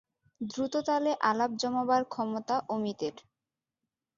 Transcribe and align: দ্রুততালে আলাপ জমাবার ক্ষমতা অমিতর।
দ্রুততালে 0.41 1.11
আলাপ 1.29 1.51
জমাবার 1.61 2.01
ক্ষমতা 2.13 2.55
অমিতর। 2.69 3.13